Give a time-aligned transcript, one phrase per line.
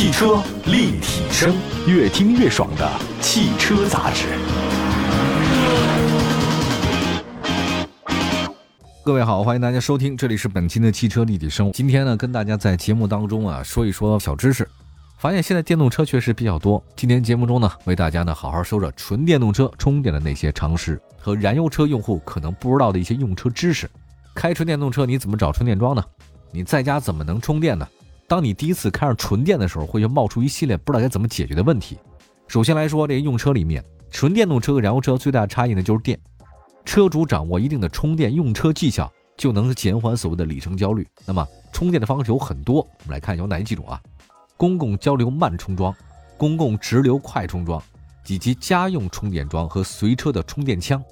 [0.00, 1.54] 汽车立体声，
[1.86, 4.28] 越听越爽的汽车杂志。
[9.04, 11.70] 各位好，欢迎大家收听，这里是本期的汽车立体声。
[11.72, 14.66] 今天呢，跟大家在节目当中啊说一说小知识。
[15.18, 16.82] 发现现在电动车确实比较多。
[16.96, 23.86] 今天节目中呢，为大家呢好好说说纯电动车充电的那些常识和燃油车用户可能不知道的一些用车知识。
[24.34, 26.02] 开纯电动车你怎么找充电桩呢？
[26.52, 27.86] 你在家怎么能充电呢？
[28.30, 31.98] 当你第一次开上纯电的时候，会就冒出一系列不知道该怎么解决的问题。
[32.46, 36.16] 首先来说，这用车里面，纯电动车和燃油车最大差异呢就是电。
[36.84, 41.04] 车主掌握一定的充电用车技巧，就能减缓所谓的里程焦虑。
[41.26, 44.00] 那么充电的方式有很多，我们来看有哪几种啊？
[44.56, 45.92] 公共交流慢充桩、
[46.36, 47.82] 公共直流快充桩，
[48.28, 51.02] 以及家用充电桩和随车的充电枪。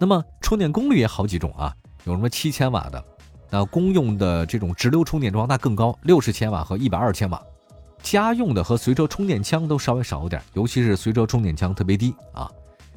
[0.00, 1.72] 那么充电功率也好几种啊，
[2.02, 3.04] 有什么七千瓦的，
[3.50, 7.42] 那公用的这种直流充电桩那更高，六十千瓦和一百二千瓦。
[8.02, 12.50] 家用的和随车充电枪都稍微少一点，尤其是随车充电枪特别低啊。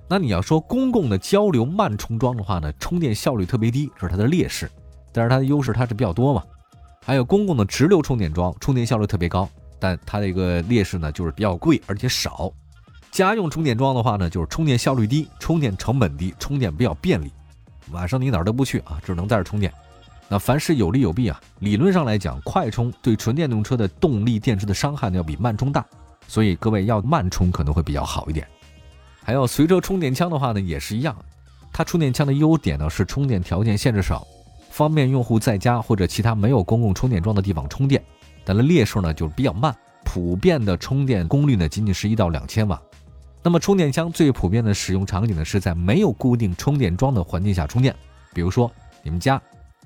[0.08, 4.70] 那你要说公共的交流慢充桩的话呢，充电效率特别低，这是它的劣势，
[5.12, 6.44] 但是它的优势它是比较多嘛。
[7.06, 9.50] 还有公共的直流充电桩，充电效率特别高。
[9.80, 12.50] 但它的一个劣势呢，就是比较贵，而且少。
[13.12, 17.30] 家用充电桩的话呢，就是充电效率低，充电成本低，充电比较便利。
[17.92, 19.74] 晚上你哪儿都不去啊，只能在这充电。
[20.30, 21.40] 那凡事有利有弊啊。
[21.60, 25.86] 理论上来讲，快充对纯电动车的动力电池的伤害呢，要比慢充大，
[26.28, 28.48] 所以各位要慢充可能会比较好一点。
[29.24, 31.16] 还有随车充电枪的话呢，也是一样。
[31.72, 34.28] 它充电枪的优点呢是充电条件限制少，
[34.70, 38.04] 方便用户在家或者其他没有公共充电桩的地方充电。
[38.46, 42.82] 但是劣势呢，就是比较慢，普遍的充电功率呢，仅仅是一到两千瓦。
[43.42, 47.96] 那么充电枪最普遍的使用场景呢，是在没有固定充电桩的环境下充电。
[48.34, 48.72] 比如说
[49.02, 49.42] 你们家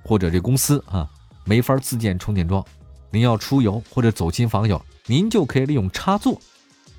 [0.08, 1.08] 或者这公司啊，
[1.44, 2.64] 没法自建充电桩，
[3.12, 6.40] 您要出游或者走亲访友，您就可以利用插座，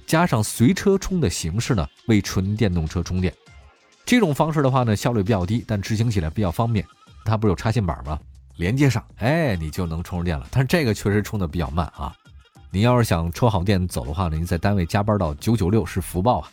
[0.06, 3.32] 加上随车充的形式呢，为纯电动车充电。
[4.04, 6.84] 这种方式的话呢，效率比较低，但执行起来比较方便。
[7.24, 8.18] 它不是有插线板吗？
[8.56, 10.46] 连接上，哎，你就能充上电了。
[10.50, 12.14] 但是这个确实充的比较慢啊。
[12.70, 16.50] 你要是想充好电走的话呢，您在单位加班到九九六是福报啊。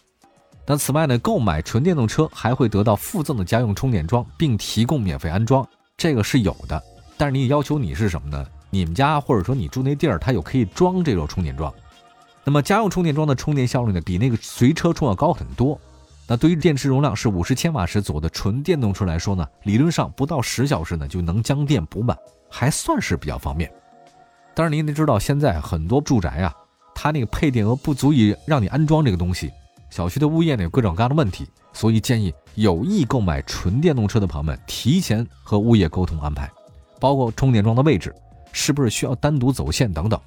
[0.66, 5.66] 那此外呢，购买纯电动车还会得到附赠的家用充电桩，并提供免费安装，
[5.98, 6.82] 这个是有的。
[7.18, 8.46] 但是你要求你是什么呢？
[8.70, 11.74] 你们家或者说你住那地儿，它有可以装这种充电桩。
[12.44, 15.80] 那么家用充电桩的充电效率呢，比那个随车充要高很多。
[16.28, 22.18] 那对于电池容量是五十千瓦时左右的纯电动车来说呢，理论上不到十小时呢就能将电补满，
[22.50, 23.72] 还算是比较方便。
[24.54, 26.54] 但是您得知道，现在很多住宅啊，
[26.94, 29.52] 它那个配电额不足以让你安装这个东西，
[29.96, 36.52] 小区的物业呢有各种各样的问题，所以建议有意购买纯电动车的朋友们提前和物业沟通安排，
[37.00, 38.14] 包括充电桩的位置
[38.52, 40.20] 是不是需要单独走线等等。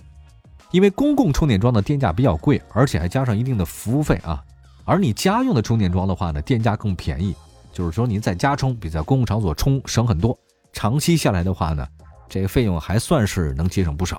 [0.70, 4.42] 因为公共充电桩的电价比较贵，而且还加上一定的服务费啊。
[4.86, 7.34] 而你家用的充电桩的话呢，电价更便宜，
[7.70, 10.34] 就是说您在家充比在公共场所充省很多。
[10.72, 11.86] 长期下来的话呢，
[12.26, 14.18] 这个费用还算是能节省不少。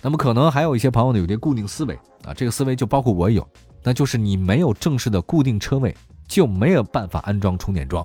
[0.00, 3.46] 那么可能还有一些朋友呢有点固定思维啊，这个思维就包括我有，
[3.84, 5.94] 那就是你没有正式的固定车位
[6.26, 8.04] 就没有办法安装充电桩。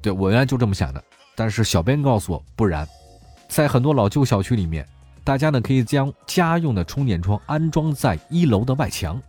[0.00, 1.02] 对我原来就这么想的，
[1.34, 2.86] 但是小编告诉我不然，
[3.48, 4.86] 在很多老旧小区里面，
[5.24, 9.20] 大家呢可以将家用的充电桩安装在一楼的外墙。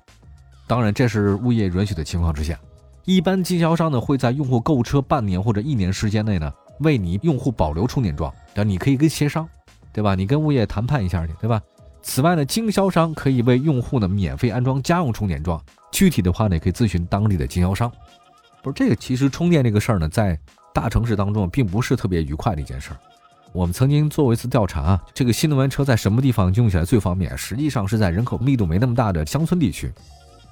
[0.68, 2.60] 当然，这是物业允许的情况之下，
[3.06, 8.32] 一般经销商呢会在用户购车半年或者一年时间内呢，为你用户保留充电桩。
[8.54, 9.48] 但你可以跟协商，
[9.92, 10.14] 对吧？
[10.14, 11.60] 你跟物业谈判一下去，对吧？
[12.08, 15.62] 此外呢，经销商可以为用户呢免费安装家用充电桩。
[15.92, 17.92] 具体的话呢，可以咨询当地的经销商。
[18.64, 20.40] 不是这个，其实充电这个事儿呢，在
[20.74, 22.98] 大城市当中并不是特别愉快的一件事儿。
[23.52, 27.38] 我们曾经做过一次调查，这个新能源车在什么地方用起来最方便？
[27.38, 29.92] 实际上是在人口密度没那么大的乡村地区。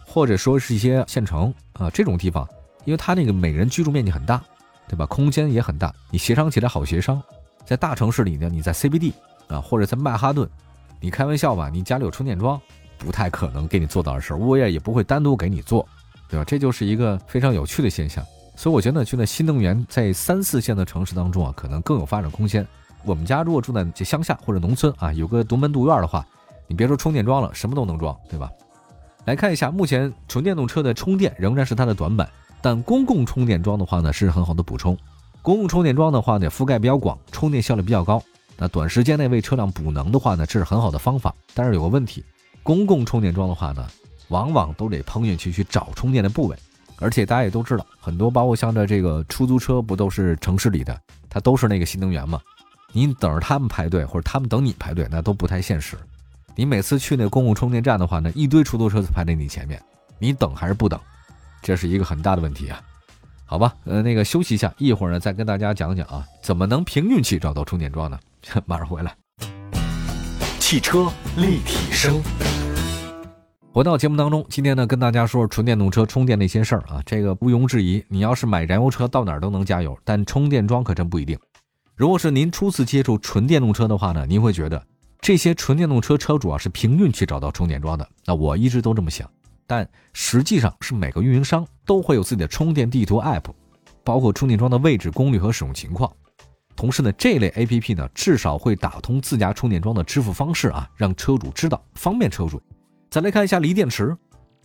[0.05, 2.45] 或者说是一些县城啊这种地方，
[2.83, 4.43] 因为它那个每人居住面积很大，
[4.89, 5.05] 对吧？
[5.05, 7.21] 空间也很大，你协商起来好协商。
[7.65, 9.13] 在大城市里呢，你在 CBD
[9.47, 10.47] 啊，或者在曼哈顿，
[11.05, 12.59] 你开玩笑吧，你家里有充电桩，
[12.97, 15.87] 不太可能给你做到的事儿，物业也不会单独给你做，
[16.27, 16.43] 对吧？
[16.43, 18.25] 这就是一个非常有趣的现象。
[18.55, 22.67] 所以我觉得呢，现在新能源在三四线的城市当中啊，可能更有发展空间。
[23.03, 26.25] 我们家如果住在这乡下或者农村啊，有个独门独院的话，
[26.65, 28.49] 你别说充电桩了，什么都能装，对吧？
[29.25, 32.27] 来看一下，目前纯电动车的充电仍然是它的短板，
[32.63, 34.97] 但公共充电桩的话呢是很好的补充。
[35.43, 38.19] 公共充电桩的话呢覆盖比较广，充电效率比较高。
[38.57, 41.33] 那短时间内为车辆补能的话呢，这是很好的方法。
[41.53, 42.23] 但是有个问题，
[42.63, 43.87] 公共充电桩的话呢，
[44.29, 46.57] 往往都得碰运气去找充电的部位，
[46.97, 50.99] 而且大家也都知道，很多包括像这这个出租车不都是城市里的，
[51.29, 52.41] 它都是那个新能源嘛？
[52.91, 55.97] 你等着他们排队或者他们等你排队，那都不太现实。
[56.55, 59.81] 你每次去那公共充电站的话呢，一堆出租车排在你前面，
[60.17, 60.97] 你等还是不等？
[61.61, 62.81] 这是一个很大的问题啊。
[63.43, 68.17] 好吧，呃，那个休息一下，一会儿呢再跟大家讲讲啊，怎么能凭运气找到充电桩呢？
[68.65, 69.15] 马上回来。
[70.59, 72.21] 汽车立体声。
[73.71, 77.01] 回到节目当中，今天呢跟大家说说纯电动车充电那些事儿啊。
[77.05, 81.37] 这个毋庸置疑，你要是买燃油车，到哪儿都能加油，但充电桩可真不一定。
[81.95, 84.81] 如果是您初次接触纯电动车的话呢，您会觉得
[85.19, 88.07] 这些纯电动车车主啊是凭运气找到充电桩的。
[88.25, 89.29] 那我一直都这么想，
[89.67, 93.43] 但实际上是每个运营商都会有自己的充电地图 App，
[94.05, 96.09] 包括充电桩的位置、功率和使用情况。
[96.75, 102.61] 同时呢，这类 A P P 呢，至少会打通自家充电桩的支付方式啊，让车主知道，方便车主。
[103.09, 104.15] 再来看一下锂电池，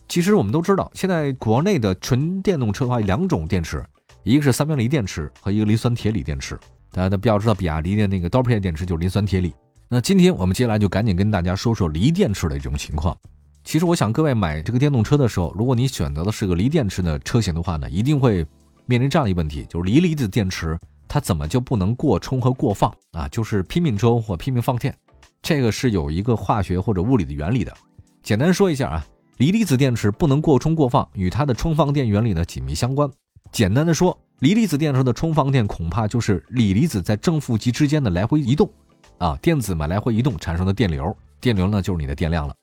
[0.09, 3.83] 其实我们都知道，现在国内的纯电动车的话有，两种电池，
[4.23, 6.59] 一个是三元锂电池和一个磷酸铁锂电池。
[6.91, 9.53] 大家都比较知道，比亚迪的那个刀片电池就是磷酸铁锂。
[9.87, 13.17] 那今天我们接下来就赶紧跟大家说说锂电池的这种情况。
[13.63, 18.45] 其实我想各位买这个电动车的时候，如果你选择的是个锂电池的车型的话呢，一定会
[18.85, 20.77] 面临这样一个问题，就是锂离子电池。
[21.13, 23.27] 它怎么就不能过充和过放啊？
[23.27, 24.95] 就是拼命充或拼命放电，
[25.41, 27.73] 这个是有一个化学或者物理的原理的。
[28.23, 29.05] 简单说一下啊，
[29.35, 33.11] 锂离子电池不能过充过放，与它的充放电原理呢紧密相关。
[33.51, 38.71] 简单的说，锂离子电池的充放电恐怕就是锂离子在正负极之间的来回移动，
[39.17, 42.55] 啊，电子嘛来回移动产生的电流，电流呢就是你的电量了。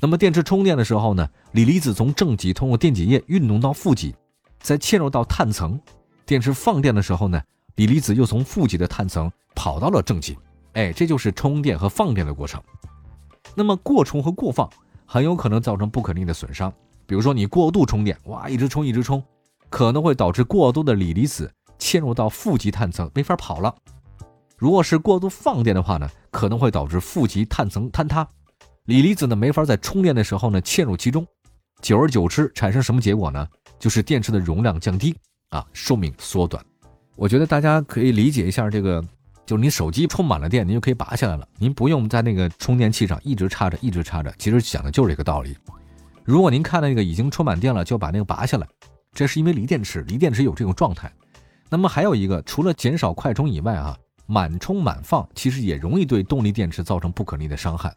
[0.00, 4.14] 那么电池充电的时候呢，锂离子从正极通过电解液运动到负极，
[4.58, 5.78] 再嵌入到碳层。
[6.24, 7.38] 电池放电的时候呢。
[7.76, 10.38] 锂离子又从负极的碳层跑到了正极，
[10.74, 12.62] 哎，这就是充电和放电的过程。
[13.54, 14.68] 那么过充和过放
[15.04, 16.72] 很有可能造成不可逆的损伤，
[17.06, 19.22] 比如说你过度充电，哇，一直充一直充，
[19.68, 23.74] 可能会导致过多的锂离子嵌入到负极碳层，没法跑了。
[24.56, 28.26] 如果是过度放电的话呢，可能会导致负极碳层坍塌，
[28.84, 31.26] 锂离子呢没法在充电的时候呢嵌入其中，
[31.82, 33.46] 久而久之产生什么结果呢？
[33.80, 35.14] 就是电池的容量降低
[35.50, 36.64] 啊，寿命缩短。
[37.16, 39.02] 我觉得大家可以理解一下这个，
[39.46, 44.34] 就是你手机充满了电，您就可以拔下来了，您不用在那个充电器上一直插着，一直插着。
[44.38, 45.56] 其实讲的就是这个道理。
[46.24, 48.66] 如果您看那个已经充满电了，就把那个拔下来，
[49.12, 51.12] 这是因为锂电池，锂电池有这种状态。
[51.70, 53.96] 那么还有一个，除了减少快充以外啊，
[54.26, 57.94] 满充满放其实也容易对动力电池造成不可逆的伤害。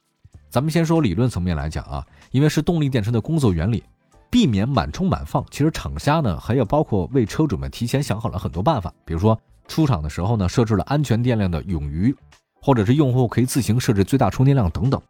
[0.49, 3.83] 咱们先说理论层面来讲啊，因为是动力电池的工作原理。
[4.29, 12.15] 避免满充满放，其实厂家呢还有包括为车主们提前想好了很多办法，比如说出厂的时候呢设置了安全电量的冗余，
[12.62, 15.01] 或者是用户可以自行设置最大充电量等等。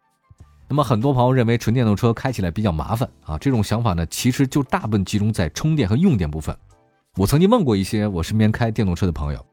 [0.70, 6.56] 那么很多朋友认为纯电动车开起来比较麻烦啊，这种想法呢其实就大部分集中在充电和用电部分。
[7.16, 9.46] 我曾经问过一些我身边开电动车的朋友，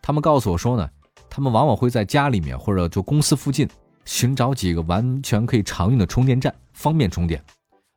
[0.00, 0.88] 他们告诉我说呢，
[1.30, 3.68] 他们往往会在家里面或者就公司附近
[4.04, 7.40] 寻找几个完全可以常用的充电站，方便充电。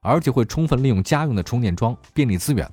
[0.06, 2.70] 而且会充分利用家用的充电桩便利资源。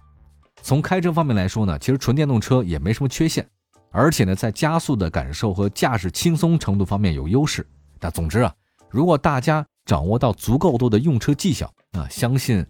[0.63, 3.45] 从开车方面来说呢，其实纯电动车也没什么缺陷，
[3.91, 7.67] 而且呢，在加速的感受和驾驶轻松程度方面有优势。
[8.01, 8.55] 那总之啊，
[8.91, 12.65] 如果大家掌握到足够多的用车技巧啊，相信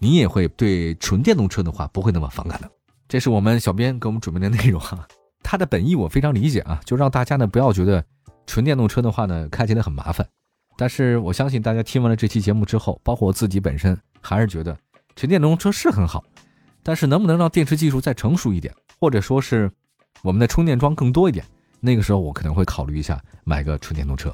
[0.00, 2.70] 你也会对纯电动车的话不会那么反感的。
[3.06, 5.06] 这是我们小编给我们准备的内容哈，
[5.42, 8.04] 它的本意我非常理解啊，就让大家呢不要觉得
[8.46, 10.26] 纯电动车的话呢开起来很麻烦。
[10.76, 14.76] 但是我相信大家听完了这期节目之后，包括我自己本身，还是觉得
[15.14, 16.22] 纯电动车是很好。
[16.82, 19.68] 但是能不能让电池技术再成熟一点，或者说是
[20.22, 21.44] 我们的充电桩更多一点，
[21.80, 24.32] 那个时候我可能会考虑一下买个纯电动车。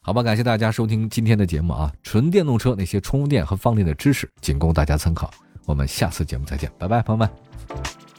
[0.00, 1.92] 好吧，感谢大家收听今天的节目啊！
[2.02, 5.30] 纯电动车那些充电和放电的知识，仅供大家参考。
[5.64, 8.11] 我们下次节目再见，拜拜，朋友们。